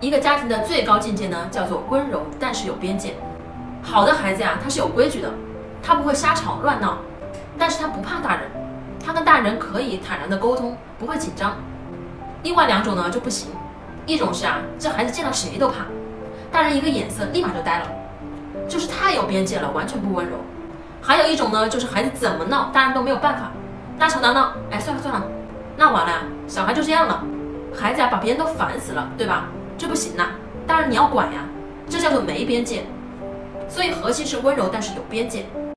[0.00, 3.14] 一个家庭的最高境界呢，叫做温柔，但是有边界。
[3.82, 5.30] 好的孩子呀，他是有规矩的，
[5.82, 6.98] 他不会瞎吵乱闹，
[7.58, 8.42] 但是他不怕大人，
[9.04, 11.54] 他跟大人可以坦然的沟通，不会紧张。
[12.42, 13.48] 另外两种呢就不行，
[14.04, 15.86] 一种是啊，这孩子见到谁都怕，
[16.52, 17.86] 大人一个眼色立马就呆了，
[18.68, 20.36] 就是太有边界了，完全不温柔。
[21.00, 23.50] 还有一种呢，就是孩子怎么闹，大人都没有办法，
[23.98, 25.22] 大吵大闹，哎，算了算了，
[25.78, 26.12] 闹完了，
[26.46, 27.24] 小孩就这样了，
[27.74, 29.46] 孩子啊把别人都烦死了，对吧？
[29.78, 30.30] 这不行呐，
[30.66, 31.44] 当然你要管呀，
[31.88, 32.84] 这叫做没边界。
[33.68, 35.44] 所以核心是温柔，但是有边界。